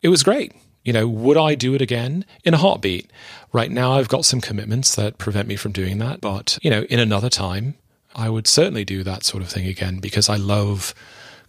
[0.02, 0.54] It was great.
[0.84, 2.26] You know, would I do it again?
[2.44, 3.12] In a heartbeat.
[3.54, 6.22] Right now, I've got some commitments that prevent me from doing that.
[6.22, 7.76] But, you know, in another time,
[8.16, 10.96] I would certainly do that sort of thing again because I love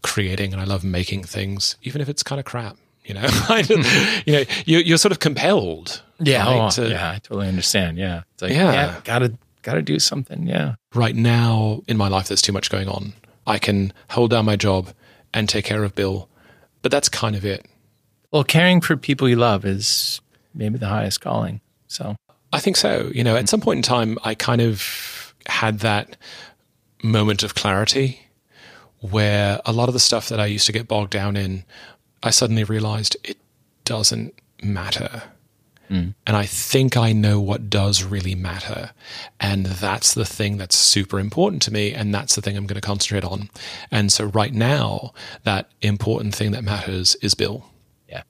[0.03, 2.77] creating and I love making things, even if it's kind of crap.
[3.05, 4.21] You know, hmm.
[4.27, 6.03] you know, you're, you're, sort of compelled.
[6.21, 7.99] Yeah, right, oh, to, yeah, I totally understand.
[7.99, 10.47] Yeah, it's like, yeah, yeah, gotta gotta do something.
[10.47, 10.75] Yeah.
[10.95, 13.15] Right now in my life, there's too much going on.
[13.47, 14.91] I can hold down my job
[15.35, 16.29] and take care of Bill,
[16.83, 17.67] but that's kind of it.
[18.31, 20.21] Well, caring for people you love is
[20.55, 21.61] maybe the highest calling.
[21.87, 22.17] So
[22.53, 23.11] I think so.
[23.15, 26.17] You know, at some point in time, I kind of had that
[27.03, 28.21] moment of clarity
[29.01, 31.65] where a lot of the stuff that I used to get bogged down in,
[32.23, 33.37] I suddenly realized it
[33.85, 35.23] doesn't matter.
[35.93, 36.15] Mm.
[36.27, 38.93] And I think I know what does really matter.
[39.39, 41.93] And that's the thing that's super important to me.
[41.93, 43.51] And that's the thing I'm going to concentrate on.
[43.91, 45.13] And so right now,
[45.45, 47.67] that important thing that matters is Bill.
[48.09, 48.23] Yeah.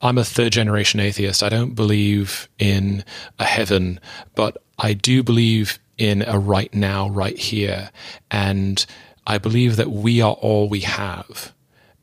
[0.00, 1.42] I'm a third generation atheist.
[1.42, 3.04] I don't believe in
[3.40, 3.98] a heaven,
[4.36, 7.90] but I do believe in a right now, right here.
[8.30, 8.86] And
[9.26, 11.52] I believe that we are all we have.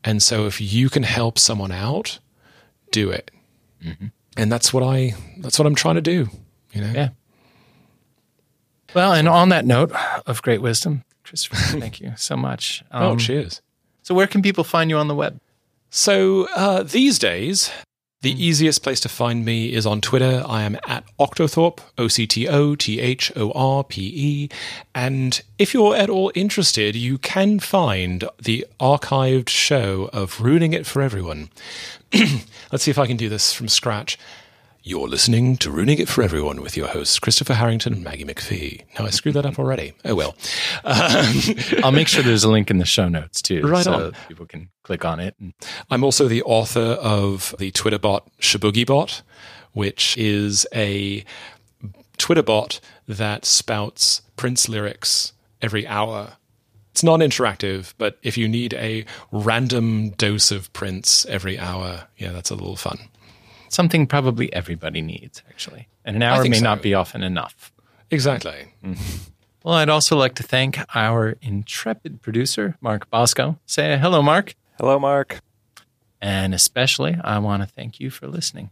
[0.02, 2.18] And so if you can help someone out,
[2.90, 3.30] do it.
[3.82, 4.08] Mm-hmm.
[4.36, 6.28] And that's what I that's what I'm trying to do,
[6.72, 6.92] you know.
[6.94, 7.08] Yeah.
[8.94, 9.92] Well, and on that note
[10.26, 12.84] of great wisdom, Christopher, thank you so much.
[12.92, 13.60] Oh, um, oh, cheers.
[14.02, 15.40] So where can people find you on the web?
[15.90, 17.70] So uh, these days,
[18.24, 18.40] the hmm.
[18.40, 20.42] easiest place to find me is on Twitter.
[20.48, 24.48] I am at Octothorpe, O C T O T H O R P E.
[24.94, 30.86] And if you're at all interested, you can find the archived show of Ruining It
[30.86, 31.50] for Everyone.
[32.72, 34.18] Let's see if I can do this from scratch.
[34.86, 38.82] You're listening to Ruining It for Everyone with your hosts, Christopher Harrington and Maggie McFee.
[38.98, 39.94] Now, I screwed that up already.
[40.04, 40.36] Oh, well.
[40.84, 41.42] Um,
[41.82, 43.66] I'll make sure there's a link in the show notes, too.
[43.66, 44.12] Right so on.
[44.28, 45.36] people can click on it.
[45.88, 49.22] I'm also the author of the Twitter bot Shaboogie Bot,
[49.72, 51.24] which is a
[52.18, 52.78] Twitter bot
[53.08, 55.32] that spouts Prince lyrics
[55.62, 56.36] every hour
[56.90, 62.30] it's non interactive, but if you need a random dose of Prince every hour, yeah,
[62.30, 63.08] that's a little fun
[63.74, 65.88] something probably everybody needs, actually.
[66.04, 66.64] And an hour may so.
[66.64, 67.72] not be often enough.
[68.10, 68.72] Exactly.
[68.84, 69.30] Mm-hmm.
[69.64, 73.58] Well, I'd also like to thank our intrepid producer, Mark Boszko.
[73.66, 74.54] Say hello, Mark.
[74.78, 75.40] Hello, Mark.
[76.20, 78.70] And especially, I want to thank you for listening.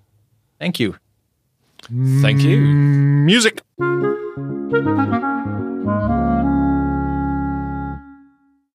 [0.58, 0.96] Thank you.
[2.22, 2.60] Thank you.
[2.60, 3.62] Music.